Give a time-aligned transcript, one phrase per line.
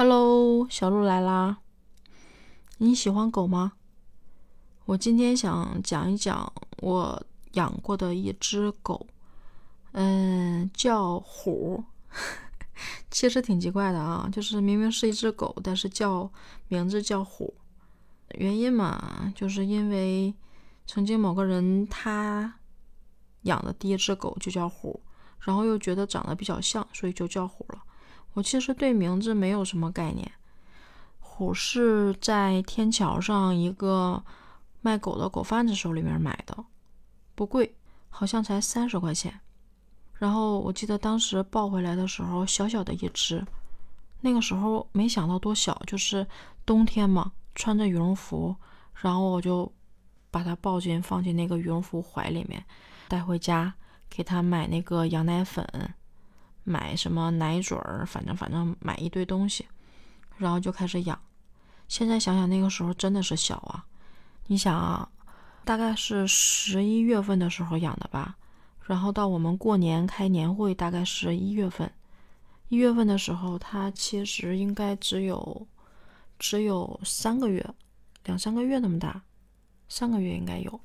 [0.00, 1.56] Hello，小鹿来啦！
[2.76, 3.72] 你喜欢狗吗？
[4.84, 7.20] 我今天想讲一讲我
[7.54, 9.08] 养过的一只狗，
[9.90, 11.82] 嗯，叫虎。
[13.10, 16.30] 其实挺奇怪的啊，就是明明是一只狗，但是叫
[16.68, 17.52] 名字叫虎。
[18.36, 20.32] 原因嘛，就是因为
[20.86, 22.60] 曾经某个人他
[23.42, 25.02] 养的第一只狗就叫虎，
[25.40, 27.82] 然后又觉得长得比较像，所以就叫虎了。
[28.38, 30.30] 我其实对名字没有什么概念。
[31.18, 34.22] 虎是在天桥上一个
[34.80, 36.56] 卖狗的狗贩子手里面买的，
[37.34, 37.74] 不贵，
[38.08, 39.40] 好像才三十块钱。
[40.14, 43.44] 然后我记得当时抱回来的时候，小小的一只，
[44.20, 46.24] 那个时候没想到多小，就是
[46.64, 48.54] 冬天嘛，穿着羽绒服，
[48.94, 49.70] 然后我就
[50.30, 52.64] 把它抱进放进那个羽绒服怀里面，
[53.08, 53.74] 带回家
[54.08, 55.66] 给它买那个羊奶粉。
[56.68, 59.66] 买什么奶嘴儿，反正反正买一堆东西，
[60.36, 61.18] 然后就开始养。
[61.88, 63.82] 现在想想那个时候真的是小啊！
[64.46, 65.08] 你想啊，
[65.64, 68.36] 大概是十一月份的时候养的吧，
[68.82, 71.90] 然后到我们过年开年会大概是一月份，
[72.68, 75.66] 一月份的时候它其实应该只有
[76.38, 77.66] 只有三个月，
[78.24, 79.22] 两三个月那么大，
[79.88, 80.80] 三个月应该有。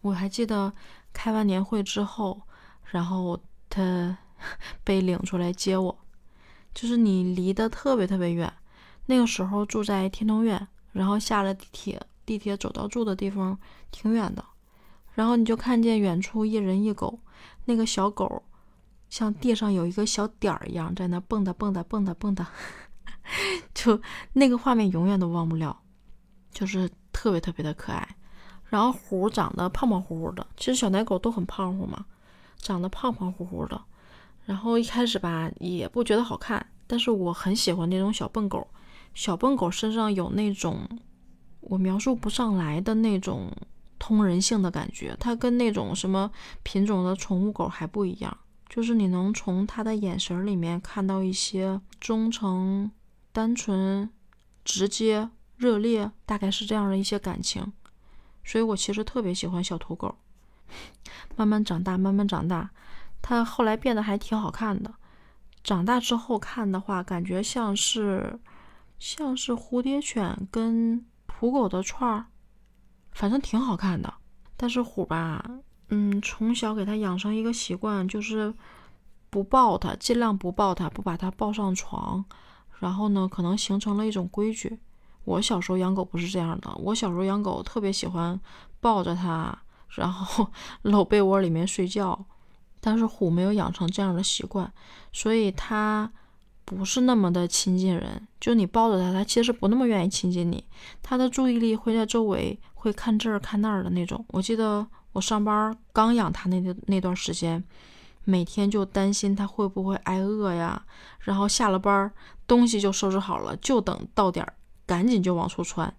[0.00, 0.72] 我还记得
[1.12, 2.40] 开完年会之后，
[2.84, 3.36] 然后
[3.68, 4.16] 它。
[4.84, 5.98] 被领出来接我，
[6.74, 8.52] 就是你离得特别特别远。
[9.06, 13.58] 那个时候住在天通苑，然后下了地铁，地铁走到住的地方
[13.90, 14.44] 挺远的。
[15.14, 17.18] 然后你就看见远处一人一狗，
[17.64, 18.42] 那个小狗
[19.08, 22.46] 像地上有一个小点儿一样，在那蹦跶蹦跶蹦跶蹦跶，
[23.74, 24.00] 就
[24.32, 25.76] 那个画面永远都忘不了，
[26.52, 28.16] 就是特别特别的可爱。
[28.66, 32.06] 然后虎长得胖胖乎乎的，其实小奶狗都很胖乎嘛，
[32.58, 33.82] 长得胖胖乎乎的。
[34.50, 38.66] 然后一开始吧，也不觉得好看，但是我很喜欢那种小笨狗。
[39.14, 40.88] 小笨狗身上有那种
[41.60, 43.48] 我描述不上来的那种
[43.96, 46.28] 通人性的感觉，它跟那种什么
[46.64, 48.36] 品种的宠物狗还不一样，
[48.68, 52.90] 就是你能从它的眼神里面看到一些忠诚、
[53.30, 54.10] 单纯、
[54.64, 57.72] 直接、热烈，大概是这样的一些感情。
[58.42, 60.16] 所以我其实特别喜欢小土狗。
[61.36, 62.70] 慢慢长大，慢慢长大。
[63.22, 64.94] 它后来变得还挺好看的，
[65.62, 68.40] 长大之后看的话，感觉像是
[68.98, 72.26] 像是蝴蝶犬跟土狗的串儿，
[73.12, 74.12] 反正挺好看的。
[74.56, 75.42] 但是虎吧，
[75.88, 78.54] 嗯，从小给它养成一个习惯，就是
[79.30, 82.24] 不抱它，尽量不抱它，不把它抱上床。
[82.78, 84.78] 然后呢，可能形成了一种规矩。
[85.24, 88.38] 我小时候养狗不是这样的，我小时候养狗特别喜欢
[88.80, 89.56] 抱着它，
[89.88, 90.50] 然后
[90.82, 92.26] 搂被窝里面睡觉。
[92.80, 94.72] 但是虎没有养成这样的习惯，
[95.12, 96.10] 所以它
[96.64, 98.26] 不是那么的亲近人。
[98.40, 100.64] 就你抱着它，它其实不那么愿意亲近你。
[101.02, 104.24] 它的注意力会在周围，会看这儿看那儿的那种。
[104.28, 107.62] 我记得我上班刚养它那那段时间，
[108.24, 110.82] 每天就担心它会不会挨饿呀。
[111.20, 112.10] 然后下了班，
[112.46, 114.54] 东西就收拾好了，就等到点儿，
[114.86, 115.92] 赶紧就往出窜。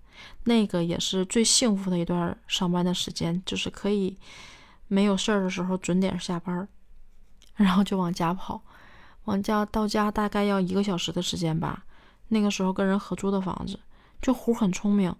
[0.45, 4.17] 那个也是最幸福的一段上班的时间，就是可以。
[4.91, 6.68] 没有事儿的时候准点下班，
[7.56, 8.62] 然后就往家跑，
[9.24, 11.85] 往家到家大概要一个小时的时间吧。
[12.28, 13.79] 那个时候跟人合租的房子，
[14.22, 15.16] 就虎很聪明，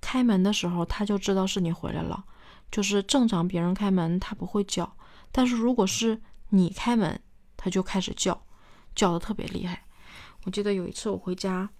[0.00, 2.24] 开门的时候他就知道是你回来了。
[2.68, 4.92] 就是正常别人开门他不会叫，
[5.30, 7.20] 但是如果是你开门，
[7.56, 8.44] 他就开始叫，
[8.96, 9.84] 叫的特别厉害。
[10.42, 11.70] 我记得有一次我回家，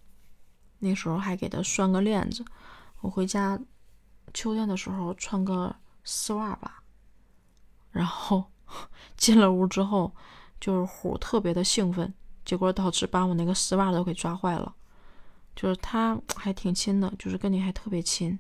[0.79, 2.45] 那时候还给他拴个链子。
[3.01, 3.59] 我回家
[4.33, 5.75] 秋天的时候穿个
[6.05, 6.81] 丝袜吧。
[7.93, 8.45] 然后
[9.17, 10.13] 进了屋之后，
[10.61, 12.13] 就是虎特别的兴奋，
[12.45, 14.75] 结果导致把我那个丝袜都给抓坏了。
[15.55, 18.39] 就是它还挺亲的，就是跟你还特别亲。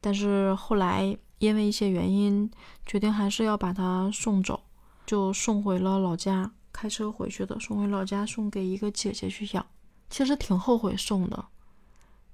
[0.00, 2.50] 但是后来因为一些原因，
[2.86, 4.62] 决定还是要把它送走，
[5.04, 9.66] 就送回了老家，开车回去的，送回老家送给一个姐姐去养。
[10.08, 11.46] 其实挺后悔送的，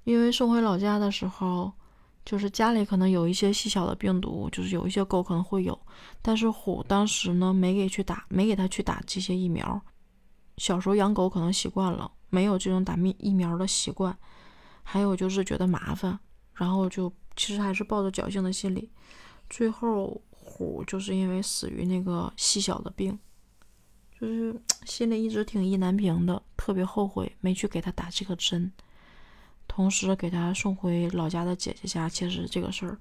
[0.03, 1.73] 因为送回老家的时候。
[2.25, 5.79] 就是家里可能有一些细小的病毒，就是有一些狗可能会有，
[6.23, 9.79] 但是虎当时呢没给去打，没给它去打这些疫苗。
[10.57, 14.17] 小时候养狗可能习惯了，没有这种打疫疫苗的习惯，
[14.81, 16.17] 还有就是觉得麻烦，
[16.53, 18.89] 然后就其实还是抱着侥幸的心理。
[19.47, 23.19] 最后虎就是因为死于那个细小的病，
[24.19, 28.71] 就是 心里一直挺意难平的，特别后悔没去给它打这个针。
[29.67, 32.97] 同时给他送回老家的姐姐家，其实这个事儿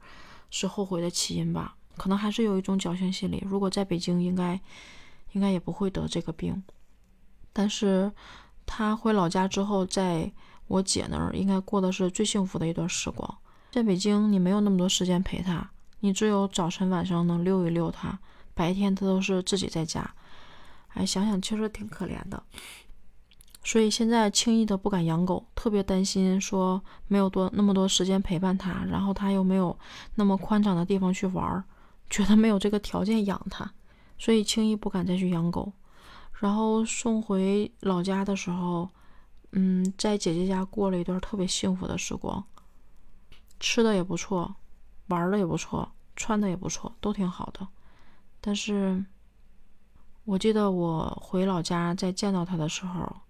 [0.50, 1.76] 是后悔的起因吧？
[1.96, 3.42] 可能还是有一种侥幸心理。
[3.46, 4.60] 如果在北京，应该
[5.32, 6.62] 应该也不会得这个病。
[7.52, 8.10] 但是
[8.66, 10.32] 他回老家之后，在
[10.66, 13.38] 我姐那儿应该过的是最幸福的一段时光。
[13.70, 15.70] 在北京，你没有那么多时间陪他，
[16.00, 18.18] 你只有早晨晚上能遛一遛他，
[18.54, 20.14] 白天他都是自己在家。
[20.94, 22.42] 哎，想想确实挺可怜的。
[23.66, 29.76] 所以现在轻易的不敢养狗，特别担心说没有多那么多时间陪伴它，然后它又没有
[30.16, 31.64] 那么宽敞的地方去玩儿，
[32.10, 33.72] 觉得没有这个条件养它，
[34.18, 35.72] 所以轻易不敢再去养狗。
[36.34, 38.90] 然后送回老家的时候，
[39.52, 42.44] 嗯，在姐姐家过了一段特别幸福的时光，
[43.58, 44.56] 吃的也不错，
[45.06, 47.66] 玩的也不错，穿的也不错，都挺好的。
[48.42, 49.02] 但是，
[50.24, 53.23] 我记得我回老家再见到它的时候。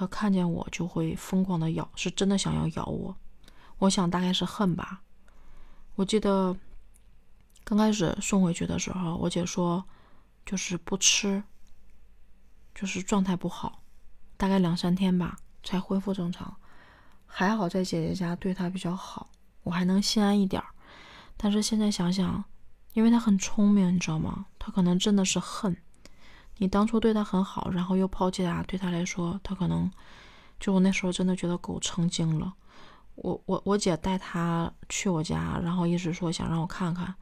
[0.00, 3.14] 他看见我就会疯狂的咬，是真的想要咬我。
[3.76, 5.02] 我想大概是恨吧。
[5.94, 6.56] 我记得
[7.64, 9.84] 刚开始送回去的时候，我姐说
[10.46, 11.42] 就是不吃，
[12.74, 13.82] 就是状态不好，
[14.38, 16.56] 大概两三天吧才恢复正常。
[17.26, 19.28] 还好在姐姐家对他比较好，
[19.64, 20.62] 我还能心安一点。
[21.36, 22.42] 但是现在想想，
[22.94, 24.46] 因为他很聪明，你知道吗？
[24.58, 25.76] 他可能真的是恨。
[26.60, 29.90] 你当初对他很好，然后又抛弃他，对他来说，他可能
[30.60, 32.52] 就我那时候真的觉得狗成精了。
[33.14, 37.14] 我我我姐带他去我家，然后一直说想让我看看，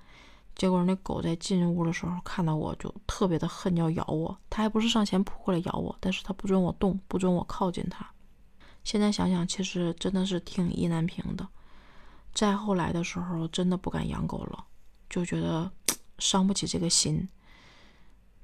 [0.57, 4.37] 结果那狗在进屋的时候看到我就特别的恨，要咬我。
[4.51, 8.05] 他还不是上前扑过来咬我，但是他不准我动，不准我靠近他。
[8.83, 11.47] 现在想想，其实真的是挺意难平的。
[12.35, 14.65] 再后来的时候，真的不敢养狗了，
[15.09, 15.71] 就觉得
[16.19, 17.29] 伤不起这个心。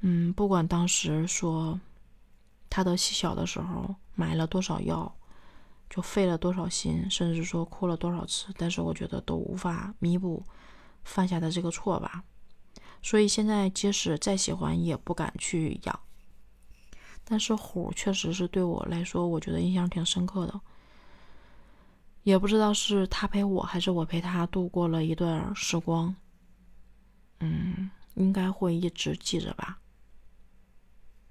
[0.06, 1.80] 嗯，不管当时说
[2.68, 5.10] 他的细小的时候买了多少药，
[5.88, 10.44] 就费了多少心，甚至说哭了多少次，但是我觉得都无法弥补
[11.04, 12.22] 犯下的这个错吧。
[13.02, 16.00] 所以现在即使再喜欢，也不敢去养。
[17.24, 20.60] 但是虎确实是对我来说，我觉得印象挺深刻的。
[22.24, 26.14] 也不知道是他陪我，还是我陪他度过了一段时光。
[27.40, 29.78] 嗯，应该会一直记着吧。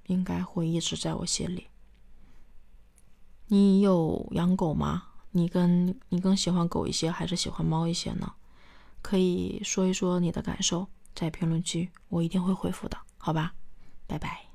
[0.07, 1.67] 应该会一直在我心里。
[3.47, 5.07] 你有养狗吗？
[5.31, 8.33] 你跟你更喜欢狗一些，还是喜欢猫一些呢？
[9.01, 13.53] 可以说一说你的感受，在评论区，我一定会回复的，好吧？
[14.07, 14.52] 拜拜。